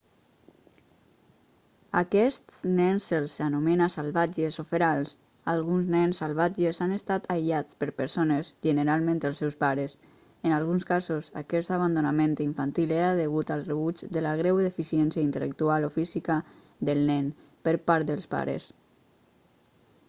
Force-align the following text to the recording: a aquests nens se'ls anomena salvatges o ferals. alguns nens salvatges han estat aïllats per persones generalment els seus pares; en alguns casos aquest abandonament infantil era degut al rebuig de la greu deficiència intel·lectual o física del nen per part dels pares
a 1.97 1.99
aquests 1.99 2.61
nens 2.77 3.09
se'ls 3.11 3.33
anomena 3.47 3.89
salvatges 3.95 4.55
o 4.63 4.63
ferals. 4.71 5.11
alguns 5.53 5.91
nens 5.95 6.21
salvatges 6.23 6.79
han 6.85 6.95
estat 6.95 7.27
aïllats 7.33 7.77
per 7.83 7.89
persones 7.99 8.49
generalment 8.69 9.21
els 9.29 9.41
seus 9.43 9.59
pares; 9.65 9.95
en 10.49 10.57
alguns 10.61 10.87
casos 10.95 11.29
aquest 11.43 11.73
abandonament 11.79 12.35
infantil 12.49 12.93
era 12.99 13.13
degut 13.21 13.51
al 13.57 13.65
rebuig 13.71 14.01
de 14.17 14.23
la 14.29 14.35
greu 14.41 14.63
deficiència 14.69 15.27
intel·lectual 15.27 15.85
o 15.91 15.93
física 16.01 16.39
del 16.91 17.05
nen 17.11 17.29
per 17.69 17.75
part 17.91 18.11
dels 18.11 18.31
pares 18.37 18.71